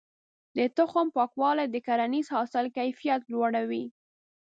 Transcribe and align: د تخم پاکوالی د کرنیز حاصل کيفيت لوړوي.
د 0.57 0.59
تخم 0.77 1.07
پاکوالی 1.15 1.65
د 1.69 1.75
کرنیز 1.87 2.27
حاصل 2.35 2.65
کيفيت 2.77 3.21
لوړوي. 3.33 3.85